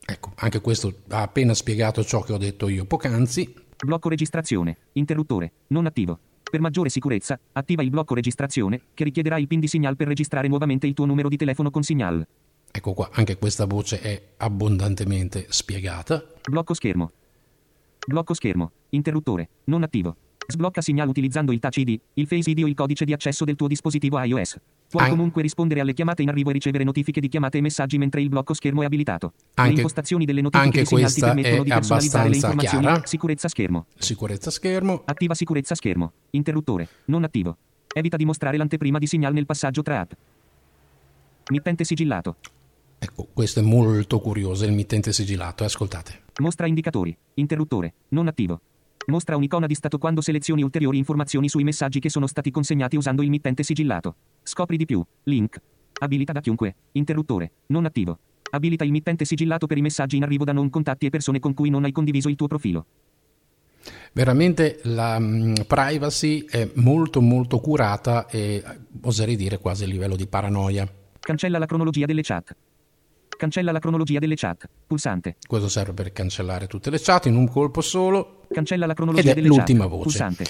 Ecco, 0.05 0.31
anche 0.35 0.61
questo 0.61 0.93
ha 1.09 1.23
appena 1.23 1.55
spiegato 1.55 2.03
ciò 2.03 2.21
che 2.21 2.33
ho 2.33 2.37
detto 2.37 2.67
io 2.67 2.85
poc'anzi. 2.85 3.51
Blocco 3.83 4.09
registrazione. 4.09 4.77
Interruttore. 4.93 5.53
Non 5.69 5.87
attivo. 5.87 6.19
Per 6.49 6.61
maggiore 6.61 6.89
sicurezza, 6.89 7.39
attiva 7.51 7.83
il 7.83 7.89
blocco 7.89 8.13
registrazione, 8.13 8.81
che 8.93 9.03
richiederà 9.03 9.37
il 9.37 9.47
PIN 9.47 9.59
di 9.59 9.67
Signal 9.67 9.95
per 9.95 10.07
registrare 10.07 10.47
nuovamente 10.47 10.87
il 10.87 10.93
tuo 10.93 11.05
numero 11.05 11.27
di 11.27 11.37
telefono 11.37 11.69
con 11.69 11.83
Signal. 11.83 12.25
Ecco 12.71 12.93
qua, 12.93 13.09
anche 13.11 13.37
questa 13.37 13.65
voce 13.65 13.99
è 13.99 14.21
abbondantemente 14.37 15.47
spiegata. 15.49 16.23
Blocco 16.49 16.73
schermo. 16.73 17.11
Blocco 18.05 18.33
schermo. 18.33 18.71
Interruttore. 18.89 19.49
Non 19.65 19.83
attivo. 19.83 20.15
Sblocca 20.49 20.79
Signal 20.79 21.09
utilizzando 21.09 21.51
il 21.51 21.59
Touch 21.59 21.75
ID, 21.75 21.99
il 22.13 22.25
Face 22.25 22.49
ID 22.49 22.63
o 22.63 22.67
il 22.67 22.73
codice 22.73 23.03
di 23.03 23.11
accesso 23.11 23.43
del 23.43 23.57
tuo 23.57 23.67
dispositivo 23.67 24.17
iOS. 24.17 24.57
Puoi 24.89 25.03
An- 25.03 25.09
comunque 25.09 25.41
rispondere 25.41 25.81
alle 25.81 25.93
chiamate 25.93 26.21
in 26.21 26.29
arrivo 26.29 26.51
e 26.51 26.53
ricevere 26.53 26.85
notifiche 26.85 27.19
di 27.19 27.27
chiamate 27.27 27.57
e 27.57 27.61
messaggi 27.61 27.97
mentre 27.97 28.21
il 28.21 28.29
blocco 28.29 28.53
schermo 28.53 28.81
è 28.81 28.85
abilitato. 28.85 29.33
Anche, 29.55 29.71
le 29.71 29.77
impostazioni 29.77 30.23
delle 30.23 30.39
notifiche 30.39 30.79
anche 30.79 31.07
ti 31.07 31.19
permettono 31.19 31.63
di 31.63 31.69
personalizzare 31.69 32.29
le 32.29 32.35
informazioni. 32.35 32.85
Chiara. 32.85 33.05
Sicurezza 33.05 33.47
schermo. 33.49 33.85
Sicurezza 33.97 34.49
schermo. 34.49 35.01
Attiva 35.03 35.33
sicurezza 35.33 35.75
schermo. 35.75 36.13
Interruttore. 36.29 36.87
Non 37.05 37.25
attivo. 37.25 37.57
Evita 37.93 38.15
di 38.15 38.23
mostrare 38.23 38.55
l'anteprima 38.55 38.99
di 38.99 39.07
segnal 39.07 39.33
nel 39.33 39.45
passaggio 39.45 39.81
tra 39.81 39.99
app. 39.99 40.11
Mittente 41.49 41.83
sigillato. 41.83 42.37
Ecco, 42.99 43.27
questo 43.33 43.59
è 43.59 43.63
molto 43.63 44.19
curioso, 44.19 44.63
il 44.63 44.71
mittente 44.71 45.11
sigillato, 45.11 45.65
ascoltate. 45.65 46.21
Mostra 46.39 46.67
indicatori. 46.67 47.15
Interruttore. 47.33 47.93
Non 48.09 48.27
attivo. 48.27 48.61
Mostra 49.09 49.37
un'icona 49.37 49.67
di 49.67 49.73
stato 49.73 49.97
quando 49.97 50.19
selezioni 50.19 50.63
ulteriori 50.63 50.97
informazioni 50.97 51.47
sui 51.47 51.63
messaggi 51.63 52.01
che 52.01 52.09
sono 52.09 52.27
stati 52.27 52.51
consegnati 52.51 52.97
usando 52.97 53.21
il 53.21 53.29
mittente 53.29 53.63
sigillato. 53.63 54.15
Scopri 54.43 54.75
di 54.75 54.83
più. 54.83 55.01
Link. 55.23 55.61
Abilita 55.99 56.33
da 56.33 56.41
chiunque. 56.41 56.75
Interruttore. 56.91 57.51
Non 57.67 57.85
attivo. 57.85 58.19
Abilita 58.49 58.83
il 58.83 58.91
mittente 58.91 59.23
sigillato 59.23 59.65
per 59.65 59.77
i 59.77 59.81
messaggi 59.81 60.17
in 60.17 60.23
arrivo 60.23 60.43
da 60.43 60.51
non 60.51 60.69
contatti 60.69 61.05
e 61.05 61.09
persone 61.09 61.39
con 61.39 61.53
cui 61.53 61.69
non 61.69 61.85
hai 61.85 61.93
condiviso 61.93 62.27
il 62.27 62.35
tuo 62.35 62.47
profilo. 62.47 62.85
Veramente 64.11 64.81
la 64.83 65.17
mh, 65.17 65.63
privacy 65.67 66.43
è 66.43 66.69
molto 66.75 67.21
molto 67.21 67.59
curata 67.59 68.27
e 68.27 68.61
oserei 69.03 69.37
dire 69.37 69.57
quasi 69.59 69.85
a 69.85 69.87
livello 69.87 70.17
di 70.17 70.27
paranoia. 70.27 70.85
Cancella 71.17 71.57
la 71.57 71.65
cronologia 71.65 72.05
delle 72.05 72.23
chat. 72.23 72.53
Cancella 73.37 73.71
la 73.71 73.79
cronologia 73.79 74.19
delle 74.19 74.35
chat. 74.35 74.67
Pulsante. 74.87 75.37
Questo 75.47 75.69
serve 75.69 75.93
per 75.93 76.11
cancellare 76.11 76.67
tutte 76.67 76.89
le 76.89 76.99
chat 76.99 77.27
in 77.27 77.35
un 77.35 77.47
colpo 77.47 77.81
solo. 77.81 78.41
Cancella 78.51 78.85
la 78.85 78.91
Ed 78.91 78.97
cronologia 78.97 79.31
è 79.31 79.33
delle 79.35 79.47
l'ultima 79.47 79.83
chat. 79.83 79.89
voce. 79.91 80.03
Pulsante. 80.03 80.45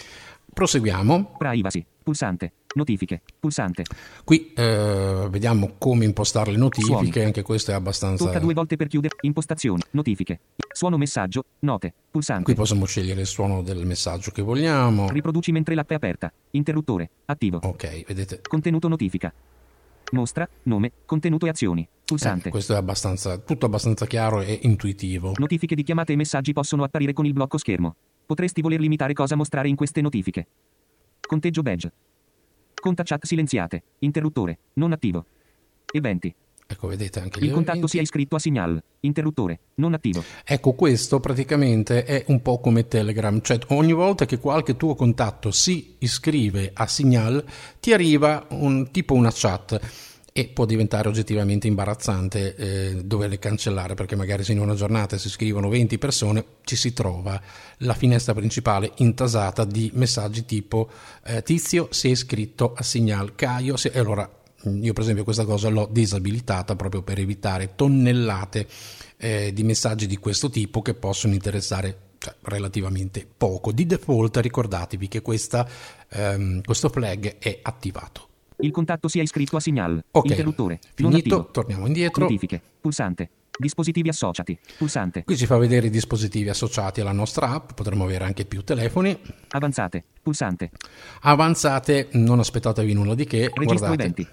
Proseguiamo. 0.53 1.35
Privacy. 1.37 1.85
Pulsante. 2.01 2.53
Notifiche. 2.73 3.21
Pulsante. 3.39 3.83
Qui 4.23 4.53
eh, 4.55 5.27
vediamo 5.29 5.73
come 5.77 6.05
impostare 6.05 6.51
le 6.51 6.57
notifiche, 6.57 6.93
Suoni. 7.11 7.25
anche 7.25 7.41
questo 7.41 7.71
è 7.71 7.73
abbastanza... 7.73 8.23
Tocca 8.25 8.39
due 8.39 8.53
volte 8.53 8.75
per 8.75 8.87
chiudere. 8.87 9.15
Impostazioni. 9.21 9.81
Notifiche. 9.91 10.39
Suono 10.71 10.97
messaggio. 10.97 11.43
Note. 11.59 11.93
Pulsante. 12.09 12.43
Qui 12.43 12.53
possiamo 12.55 12.85
scegliere 12.85 13.21
il 13.21 13.27
suono 13.27 13.61
del 13.61 13.85
messaggio 13.85 14.31
che 14.31 14.41
vogliamo. 14.41 15.09
Riproduci 15.09 15.51
mentre 15.51 15.75
l'app 15.75 15.91
è 15.91 15.95
aperta. 15.95 16.31
Interruttore. 16.51 17.09
Attivo. 17.25 17.59
Ok, 17.63 18.05
vedete, 18.07 18.41
Contenuto 18.47 18.87
notifica. 18.87 19.33
Mostra. 20.11 20.47
Nome. 20.63 20.91
Contenuto 21.05 21.45
e 21.45 21.49
azioni. 21.49 21.87
Pulsante. 22.05 22.47
eh, 22.47 22.51
questo 22.51 22.73
è 22.73 22.77
abbastanza, 22.77 23.37
tutto 23.37 23.65
abbastanza 23.65 24.05
chiaro 24.05 24.41
e 24.41 24.59
intuitivo. 24.63 25.33
Notifiche 25.37 25.75
di 25.75 25.83
chiamate 25.83 26.13
e 26.13 26.15
messaggi 26.15 26.53
possono 26.53 26.83
apparire 26.83 27.13
con 27.13 27.25
il 27.25 27.33
blocco 27.33 27.57
schermo. 27.57 27.95
Potresti 28.25 28.61
voler 28.61 28.79
limitare 28.79 29.13
cosa 29.13 29.35
mostrare 29.35 29.67
in 29.67 29.75
queste 29.75 30.01
notifiche. 30.01 30.47
Conteggio 31.19 31.61
badge. 31.61 31.91
Conta 32.73 33.03
chat 33.03 33.25
silenziate. 33.25 33.83
Interruttore. 33.99 34.59
Non 34.73 34.93
attivo. 34.93 35.25
Eventi. 35.91 36.33
Ecco, 36.67 36.87
vedete 36.87 37.21
anche 37.21 37.39
Il 37.39 37.51
contatto 37.51 37.77
eventi. 37.77 37.91
sia 37.91 38.01
iscritto 38.01 38.35
a 38.35 38.39
Signal. 38.39 38.83
Interruttore. 38.99 39.59
Non 39.75 39.93
attivo. 39.93 40.23
Ecco, 40.43 40.73
questo 40.73 41.19
praticamente 41.21 42.03
è 42.03 42.25
un 42.27 42.41
po' 42.41 42.59
come 42.59 42.87
Telegram, 42.87 43.39
cioè 43.41 43.57
ogni 43.67 43.93
volta 43.93 44.25
che 44.25 44.37
qualche 44.37 44.75
tuo 44.75 44.93
contatto 44.93 45.51
si 45.51 45.95
iscrive 45.99 46.71
a 46.73 46.85
Signal 46.87 47.43
ti 47.79 47.93
arriva 47.93 48.45
un 48.49 48.91
tipo 48.91 49.13
una 49.13 49.31
chat 49.33 49.79
e 50.37 50.49
può 50.49 50.65
diventare 50.65 51.07
oggettivamente 51.07 51.65
imbarazzante 51.65 52.55
eh, 52.55 53.01
doverle 53.03 53.39
cancellare 53.39 53.95
perché 53.95 54.15
magari 54.15 54.43
se 54.43 54.51
in 54.51 54.59
una 54.59 54.75
giornata 54.75 55.17
si 55.17 55.27
iscrivono 55.27 55.67
20 55.67 55.97
persone 55.97 56.45
ci 56.63 56.75
si 56.75 56.93
trova 56.93 57.41
la 57.77 57.95
finestra 57.95 58.35
principale 58.35 58.91
intasata 58.97 59.65
di 59.65 59.89
messaggi 59.95 60.45
tipo 60.45 60.91
eh, 61.23 61.41
Tizio 61.41 61.87
si 61.89 62.09
è 62.09 62.11
iscritto 62.11 62.75
a 62.77 62.83
Signal, 62.83 63.33
Caio 63.33 63.77
si... 63.77 63.87
e 63.87 63.97
allora 63.97 64.29
io 64.75 64.93
per 64.93 65.03
esempio 65.03 65.23
questa 65.23 65.45
cosa 65.45 65.69
l'ho 65.69 65.87
disabilitata 65.91 66.75
proprio 66.75 67.01
per 67.01 67.19
evitare 67.19 67.75
tonnellate 67.75 68.67
eh, 69.17 69.51
di 69.53 69.63
messaggi 69.63 70.07
di 70.07 70.17
questo 70.17 70.49
tipo 70.49 70.81
che 70.81 70.93
possono 70.93 71.33
interessare 71.33 71.97
cioè, 72.17 72.35
relativamente 72.43 73.27
poco. 73.37 73.71
Di 73.71 73.85
default 73.85 74.37
ricordatevi 74.37 75.07
che 75.07 75.21
questa, 75.21 75.67
ehm, 76.09 76.61
questo 76.63 76.89
flag 76.89 77.37
è 77.37 77.59
attivato. 77.61 78.27
Il 78.59 78.71
contatto 78.71 79.07
sia 79.07 79.21
iscritto 79.21 79.55
a 79.57 79.59
Signal. 79.59 80.03
Ok, 80.11 80.29
Interruttore. 80.29 80.79
Finito, 80.95 81.49
torniamo 81.51 81.85
indietro. 81.85 82.23
Notifiche. 82.23 82.59
Pulsante. 82.81 83.29
Dispositivi 83.59 84.09
associati. 84.09 84.57
Pulsante. 84.77 85.23
Qui 85.23 85.37
ci 85.37 85.45
fa 85.45 85.57
vedere 85.57 85.87
i 85.87 85.89
dispositivi 85.89 86.49
associati 86.49 87.01
alla 87.01 87.11
nostra 87.11 87.49
app, 87.49 87.71
potremmo 87.73 88.03
avere 88.03 88.23
anche 88.23 88.45
più 88.45 88.63
telefoni. 88.63 89.17
Avanzate. 89.49 90.03
Pulsante. 90.21 90.71
Avanzate, 91.21 92.09
non 92.13 92.39
aspettatevi 92.39 92.93
nulla 92.93 93.15
di 93.15 93.25
che. 93.25 93.51
Registro 93.53 93.77
guardate. 93.77 93.93
eventi. 94.01 94.27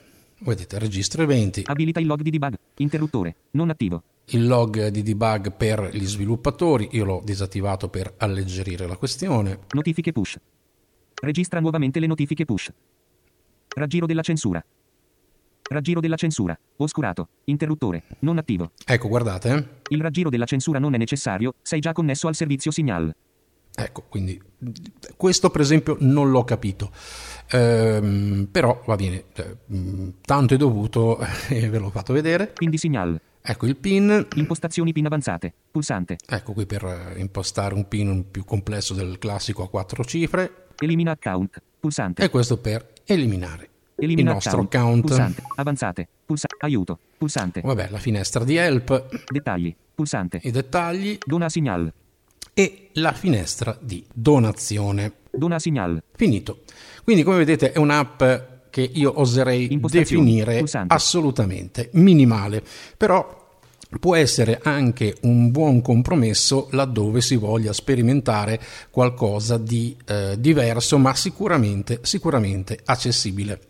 Vedete, 0.45 0.79
registro 0.79 1.23
eventi. 1.23 1.63
Abilita 1.65 2.01
il 2.01 2.07
log 2.07 2.21
di 2.21 2.31
debug. 2.31 2.55
Interruttore. 2.77 3.37
Non 3.53 3.71
attivo. 3.71 4.03
il 4.29 4.47
log 4.47 4.89
di 4.89 5.03
debug 5.03 5.53
per 5.53 5.91
gli 5.93 6.05
sviluppatori, 6.07 6.89
io 6.93 7.05
l'ho 7.05 7.23
disattivato 7.25 7.89
per 7.89 8.15
alleggerire 8.19 8.87
la 8.87 8.97
questione. 8.97 9.61
Notifiche 9.73 10.13
push. 10.13 10.37
Registra 11.21 11.61
nuovamente 11.61 12.01
le 12.01 12.07
notifiche 12.07 12.45
push. 12.45 12.71
Raggiro 13.69 14.07
della 14.07 14.23
censura. 14.23 14.65
Raggiro 15.71 16.01
della 16.01 16.17
censura. 16.17 16.59
Oscurato. 16.77 17.29
Interruttore. 17.45 18.03
Non 18.21 18.39
attivo. 18.39 18.73
Ecco, 18.85 19.09
guardate, 19.09 19.49
eh. 19.51 19.65
Il 19.89 20.01
raggiro 20.03 20.29
della 20.29 20.45
censura 20.47 20.79
non 20.79 20.95
è 20.95 20.99
necessario, 20.99 21.55
sei 21.63 21.81
già 21.81 21.93
connesso 21.93 22.29
al 22.29 22.35
servizio 22.35 22.71
Signal. 22.71 23.15
ecco, 23.77 24.05
quindi 24.09 24.41
questo 25.17 25.51
per 25.51 25.61
esempio 25.61 25.97
non 26.01 26.31
l'ho 26.31 26.45
capito, 26.45 26.91
Ehm, 27.51 28.49
però 28.51 28.83
va 28.87 28.97
bene, 28.97 29.25
cioè, 29.33 29.55
mh, 29.67 30.09
tanto 30.23 30.55
è 30.55 30.57
dovuto 30.57 31.19
e 31.49 31.69
ve 31.69 31.79
l'ho 31.79 31.91
fatto 31.91 32.13
vedere. 32.13 32.53
Pin 32.55 32.71
di 32.71 32.79
Signal. 32.79 33.21
Ecco 33.47 33.67
il 33.67 33.77
pin, 33.77 34.27
Impostazioni 34.37 34.93
pin 34.93 35.05
avanzate. 35.07 35.53
Pulsante. 35.71 36.17
ecco 36.27 36.53
qui 36.55 36.65
per 36.65 36.83
eh, 36.85 37.21
impostare 37.21 37.75
un 37.75 37.87
pin 37.89 38.31
più 38.31 38.45
complesso 38.45 38.95
del 38.95 39.19
classico 39.19 39.63
a 39.63 39.69
quattro 39.69 40.03
cifre 40.05 40.69
Elimina 40.79 41.11
account. 41.13 41.61
Pulsante. 41.79 42.23
e 42.25 42.31
questo 42.31 42.57
per 42.57 42.93
eliminare 43.05 43.69
Elimina 43.97 44.31
il 44.31 44.35
nostro 44.37 44.63
account. 44.63 44.75
account. 44.75 45.01
Pulsante. 45.07 45.43
Avanzate. 45.57 46.09
Pulsa- 46.25 46.47
aiuto. 46.61 46.99
Pulsante. 47.19 47.61
Vabbè, 47.61 47.89
la 47.91 47.99
finestra 47.99 48.45
di 48.45 48.57
help, 48.57 49.09
Dettagli. 49.31 49.77
Pulsante. 49.95 50.41
i 50.43 50.51
dettagli 50.51 51.19
Dona 51.25 51.45
a 51.45 51.49
Signal. 51.51 51.93
e 52.55 52.89
la 52.95 53.13
finestra 53.13 53.77
di 53.81 54.03
donazione. 54.13 55.13
Dona 55.31 55.57
a 55.57 55.59
Signal. 55.59 56.03
Finito. 56.17 56.63
Quindi 57.05 57.23
come 57.23 57.37
vedete 57.37 57.73
è 57.73 57.79
un'app 57.79 58.23
che 58.71 58.91
io 58.93 59.21
oserei 59.21 59.79
definire 59.83 60.59
pulsante. 60.59 60.93
assolutamente 60.93 61.91
minimale, 61.93 62.63
però 62.97 63.43
può 64.01 64.17
essere 64.17 64.59
anche 64.63 65.17
un 65.21 65.51
buon 65.51 65.81
compromesso 65.81 66.69
laddove 66.73 67.21
si 67.21 67.37
voglia 67.37 67.73
sperimentare 67.73 68.61
qualcosa 68.91 69.59
di 69.59 69.97
eh, 70.07 70.35
diverso 70.39 70.99
ma 70.99 71.15
sicuramente, 71.15 72.01
sicuramente 72.03 72.81
accessibile. 72.85 73.61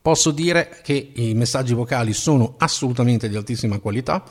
Posso 0.00 0.32
dire 0.32 0.80
che 0.82 1.12
i 1.14 1.34
messaggi 1.34 1.74
vocali 1.74 2.12
sono 2.12 2.54
assolutamente 2.58 3.28
di 3.28 3.36
altissima 3.36 3.78
qualità. 3.78 4.24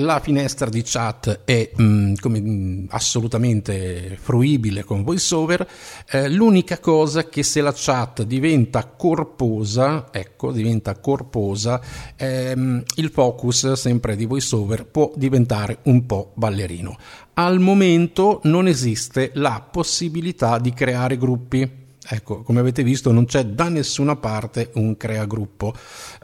La 0.00 0.20
finestra 0.20 0.68
di 0.68 0.82
chat 0.84 1.40
è 1.44 1.70
mm, 1.80 2.14
come, 2.20 2.40
mm, 2.40 2.84
assolutamente 2.90 4.18
fruibile 4.20 4.84
con 4.84 5.02
VoiceOver. 5.02 5.66
Eh, 6.10 6.28
l'unica 6.28 6.78
cosa 6.80 7.20
è 7.20 7.28
che 7.30 7.42
se 7.42 7.62
la 7.62 7.72
chat 7.74 8.22
diventa 8.24 8.84
corposa, 8.88 10.08
ecco, 10.12 10.52
diventa 10.52 10.98
corposa, 10.98 11.80
ehm, 12.14 12.82
il 12.96 13.10
focus 13.10 13.72
sempre 13.72 14.16
di 14.16 14.26
VoiceOver 14.26 14.84
può 14.84 15.12
diventare 15.16 15.78
un 15.84 16.04
po' 16.04 16.32
ballerino. 16.34 16.98
Al 17.32 17.58
momento 17.58 18.40
non 18.44 18.68
esiste 18.68 19.30
la 19.34 19.66
possibilità 19.70 20.58
di 20.58 20.74
creare 20.74 21.16
gruppi. 21.16 21.84
Ecco, 22.08 22.42
come 22.42 22.60
avete 22.60 22.82
visto 22.82 23.10
non 23.10 23.24
c'è 23.24 23.44
da 23.44 23.68
nessuna 23.68 24.16
parte 24.16 24.70
un 24.74 24.96
crea 24.96 25.24
gruppo. 25.24 25.74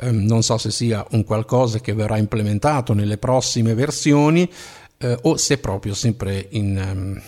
Ehm, 0.01 0.25
non 0.25 0.43
so 0.43 0.59
se 0.59 0.71
sia 0.71 1.05
un 1.11 1.25
qualcosa 1.25 1.81
che 1.81 1.93
verrà 1.93 2.17
implementato 2.17 2.95
nelle 2.95 3.19
prossime 3.19 3.75
versioni 3.75 4.49
eh, 4.99 5.19
o 5.23 5.37
se 5.37 5.59
proprio 5.59 5.95
sempre 5.95 6.47
in, 6.51 6.79
ehm, 6.79 7.23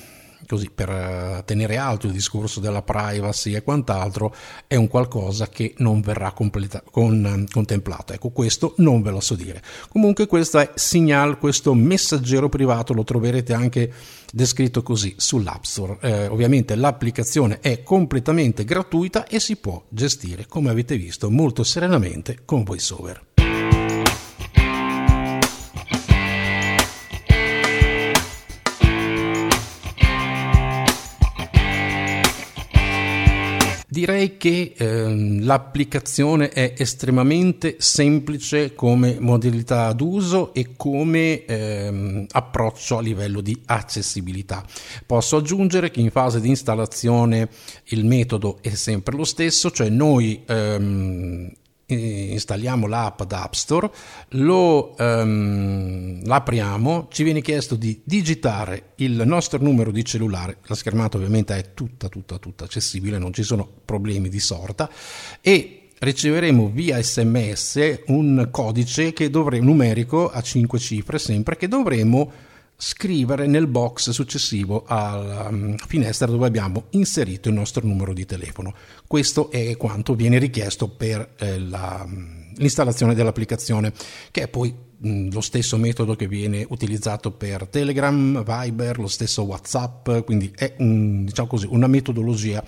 così 0.54 0.70
per 0.72 0.88
eh, 0.88 1.42
tenere 1.44 1.76
alto 1.76 2.06
il 2.06 2.12
discorso 2.12 2.60
della 2.60 2.82
privacy 2.82 3.54
e 3.54 3.62
quant'altro 3.62 4.32
è 4.68 4.76
un 4.76 4.86
qualcosa 4.86 5.48
che 5.48 5.74
non 5.78 6.00
verrà 6.00 6.30
completa- 6.32 6.82
con- 6.88 7.26
ehm, 7.26 7.46
contemplato. 7.50 8.12
Ecco, 8.12 8.30
questo 8.30 8.74
non 8.78 9.02
ve 9.02 9.10
lo 9.10 9.20
so 9.20 9.34
dire. 9.34 9.60
Comunque 9.88 10.26
questo 10.26 10.58
è 10.60 10.70
Signal, 10.74 11.38
questo 11.38 11.74
messaggero 11.74 12.48
privato 12.48 12.94
lo 12.94 13.02
troverete 13.02 13.52
anche 13.52 13.92
descritto 14.32 14.82
così 14.82 15.14
sull'App 15.16 15.64
Store. 15.64 15.98
Eh, 16.00 16.26
ovviamente 16.28 16.76
l'applicazione 16.76 17.58
è 17.60 17.82
completamente 17.82 18.64
gratuita 18.64 19.26
e 19.26 19.40
si 19.40 19.56
può 19.56 19.82
gestire, 19.88 20.46
come 20.46 20.70
avete 20.70 20.96
visto, 20.96 21.30
molto 21.30 21.64
serenamente 21.64 22.42
con 22.44 22.62
VoiceOver. 22.62 23.33
Direi 33.94 34.38
che 34.38 34.72
ehm, 34.76 35.44
l'applicazione 35.44 36.48
è 36.48 36.74
estremamente 36.76 37.76
semplice 37.78 38.74
come 38.74 39.18
modalità 39.20 39.92
d'uso 39.92 40.52
e 40.52 40.72
come 40.76 41.44
ehm, 41.44 42.26
approccio 42.32 42.98
a 42.98 43.00
livello 43.00 43.40
di 43.40 43.56
accessibilità. 43.66 44.64
Posso 45.06 45.36
aggiungere 45.36 45.92
che 45.92 46.00
in 46.00 46.10
fase 46.10 46.40
di 46.40 46.48
installazione 46.48 47.48
il 47.90 48.04
metodo 48.04 48.58
è 48.62 48.70
sempre 48.70 49.16
lo 49.16 49.22
stesso, 49.22 49.70
cioè 49.70 49.90
noi 49.90 50.42
ehm, 50.44 51.52
installiamo 51.86 52.86
l'app 52.86 53.22
da 53.22 53.42
App 53.42 53.52
Store, 53.52 53.90
lo 54.30 54.96
ehm, 54.96 56.24
l'apriamo, 56.24 57.08
ci 57.10 57.22
viene 57.22 57.40
chiesto 57.40 57.74
di 57.74 58.00
digitare 58.04 58.92
il 58.96 59.22
nostro 59.24 59.62
numero 59.62 59.90
di 59.90 60.04
cellulare, 60.04 60.58
la 60.66 60.74
schermata 60.74 61.16
ovviamente 61.16 61.56
è 61.56 61.74
tutta 61.74 62.08
tutta 62.08 62.38
tutta 62.38 62.64
accessibile, 62.64 63.18
non 63.18 63.32
ci 63.32 63.42
sono 63.42 63.68
problemi 63.84 64.28
di 64.28 64.40
sorta 64.40 64.88
e 65.40 65.88
riceveremo 65.98 66.70
via 66.70 67.00
sms 67.00 68.02
un 68.06 68.48
codice 68.50 69.12
che 69.12 69.30
dovremo, 69.30 69.64
numerico 69.64 70.30
a 70.30 70.40
5 70.40 70.78
cifre 70.78 71.18
sempre 71.18 71.56
che 71.56 71.68
dovremo 71.68 72.52
scrivere 72.76 73.46
nel 73.46 73.66
box 73.66 74.10
successivo 74.10 74.84
alla 74.86 75.48
um, 75.48 75.76
finestra 75.76 76.26
dove 76.26 76.46
abbiamo 76.46 76.84
inserito 76.90 77.48
il 77.48 77.54
nostro 77.54 77.86
numero 77.86 78.12
di 78.12 78.26
telefono. 78.26 78.74
Questo 79.06 79.50
è 79.50 79.76
quanto 79.76 80.14
viene 80.14 80.38
richiesto 80.38 80.88
per 80.88 81.34
eh, 81.38 81.58
la, 81.58 82.04
mm, 82.06 82.54
l'installazione 82.56 83.14
dell'applicazione, 83.14 83.92
che 84.30 84.42
è 84.42 84.48
poi 84.48 84.74
mm, 85.06 85.30
lo 85.30 85.40
stesso 85.40 85.76
metodo 85.76 86.16
che 86.16 86.26
viene 86.26 86.66
utilizzato 86.68 87.30
per 87.30 87.68
Telegram, 87.68 88.42
Viber, 88.44 88.98
lo 88.98 89.08
stesso 89.08 89.42
WhatsApp, 89.42 90.10
quindi 90.24 90.52
è 90.54 90.74
un, 90.78 91.24
diciamo 91.24 91.48
così, 91.48 91.66
una 91.70 91.86
metodologia 91.86 92.62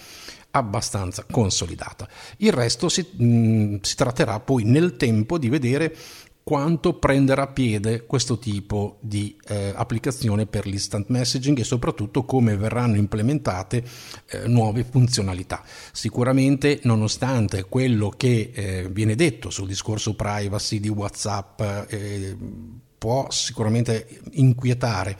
abbastanza 0.52 1.24
consolidata. 1.30 2.08
Il 2.38 2.52
resto 2.52 2.88
si, 2.88 3.06
mh, 3.10 3.24
mm, 3.24 3.76
si 3.82 3.94
tratterà 3.94 4.40
poi 4.40 4.64
nel 4.64 4.96
tempo 4.96 5.36
di 5.36 5.48
vedere 5.48 5.94
quanto 6.48 6.92
prenderà 6.92 7.48
piede 7.48 8.06
questo 8.06 8.38
tipo 8.38 8.98
di 9.00 9.36
eh, 9.48 9.72
applicazione 9.74 10.46
per 10.46 10.64
l'instant 10.64 11.08
messaging 11.08 11.58
e 11.58 11.64
soprattutto 11.64 12.24
come 12.24 12.56
verranno 12.56 12.94
implementate 12.94 13.82
eh, 14.26 14.46
nuove 14.46 14.84
funzionalità. 14.84 15.64
Sicuramente 15.90 16.78
nonostante 16.84 17.64
quello 17.64 18.10
che 18.10 18.52
eh, 18.54 18.88
viene 18.88 19.16
detto 19.16 19.50
sul 19.50 19.66
discorso 19.66 20.14
privacy 20.14 20.78
di 20.78 20.88
WhatsApp 20.88 21.60
eh, 21.88 22.36
può 22.96 23.26
sicuramente 23.28 24.20
inquietare, 24.34 25.16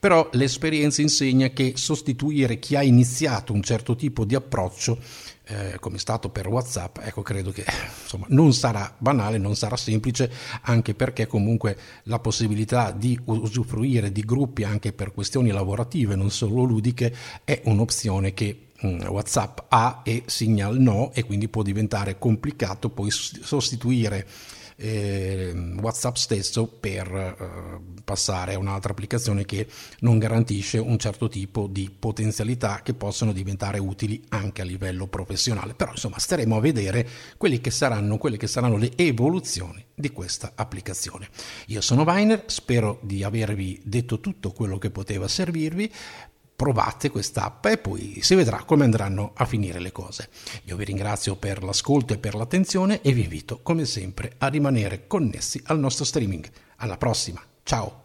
però 0.00 0.28
l'esperienza 0.32 1.02
insegna 1.02 1.50
che 1.50 1.74
sostituire 1.76 2.58
chi 2.58 2.74
ha 2.74 2.82
iniziato 2.82 3.52
un 3.52 3.62
certo 3.62 3.94
tipo 3.94 4.24
di 4.24 4.34
approccio 4.34 4.98
eh, 5.46 5.76
come 5.78 5.96
è 5.96 5.98
stato 5.98 6.30
per 6.30 6.48
WhatsApp, 6.48 6.98
ecco, 7.02 7.22
credo 7.22 7.50
che 7.50 7.64
insomma, 8.02 8.26
non 8.30 8.52
sarà 8.54 8.94
banale, 8.96 9.38
non 9.38 9.56
sarà 9.56 9.76
semplice, 9.76 10.30
anche 10.62 10.94
perché 10.94 11.26
comunque 11.26 11.76
la 12.04 12.18
possibilità 12.18 12.90
di 12.90 13.18
usufruire 13.24 14.10
di 14.10 14.22
gruppi 14.22 14.64
anche 14.64 14.92
per 14.92 15.12
questioni 15.12 15.50
lavorative, 15.50 16.16
non 16.16 16.30
solo 16.30 16.62
ludiche, 16.62 17.14
è 17.44 17.60
un'opzione 17.64 18.32
che 18.32 18.68
mm, 18.84 19.02
WhatsApp 19.02 19.58
ha 19.68 20.00
e 20.02 20.22
Signal 20.26 20.78
no 20.78 21.12
e 21.12 21.24
quindi 21.24 21.48
può 21.48 21.62
diventare 21.62 22.18
complicato 22.18 22.88
poi 22.88 23.10
sostituire 23.10 24.26
eh, 24.76 25.52
WhatsApp 25.80 26.16
stesso 26.16 26.66
per 26.66 27.06
eh, 27.06 28.02
passare 28.02 28.54
a 28.54 28.58
un'altra 28.58 28.92
applicazione 28.92 29.44
che 29.44 29.66
non 30.00 30.18
garantisce 30.18 30.78
un 30.78 30.98
certo 30.98 31.28
tipo 31.28 31.66
di 31.66 31.90
potenzialità 31.96 32.80
che 32.82 32.94
possono 32.94 33.32
diventare 33.32 33.78
utili 33.78 34.22
anche 34.28 34.62
a 34.62 34.64
livello 34.64 35.06
professionale. 35.06 35.74
Però 35.74 35.92
insomma 35.92 36.18
staremo 36.18 36.56
a 36.56 36.60
vedere 36.60 37.08
quelli 37.36 37.60
che 37.60 37.70
saranno, 37.70 38.18
quelle 38.18 38.36
che 38.36 38.46
saranno 38.46 38.76
le 38.76 38.92
evoluzioni 38.96 39.84
di 39.94 40.10
questa 40.10 40.52
applicazione. 40.54 41.28
Io 41.66 41.80
sono 41.80 42.02
Weiner, 42.02 42.44
spero 42.46 42.98
di 43.02 43.22
avervi 43.22 43.80
detto 43.84 44.20
tutto 44.20 44.52
quello 44.52 44.78
che 44.78 44.90
poteva 44.90 45.28
servirvi 45.28 45.90
provate 46.56 47.10
quest'app 47.10 47.66
e 47.66 47.78
poi 47.78 48.18
si 48.22 48.34
vedrà 48.34 48.62
come 48.64 48.84
andranno 48.84 49.32
a 49.34 49.44
finire 49.44 49.80
le 49.80 49.92
cose. 49.92 50.28
Io 50.64 50.76
vi 50.76 50.84
ringrazio 50.84 51.36
per 51.36 51.62
l'ascolto 51.62 52.12
e 52.14 52.18
per 52.18 52.34
l'attenzione 52.34 53.00
e 53.02 53.12
vi 53.12 53.22
invito 53.22 53.60
come 53.62 53.84
sempre 53.84 54.34
a 54.38 54.48
rimanere 54.48 55.06
connessi 55.06 55.60
al 55.66 55.78
nostro 55.78 56.04
streaming. 56.04 56.48
Alla 56.76 56.96
prossima, 56.96 57.42
ciao! 57.62 58.02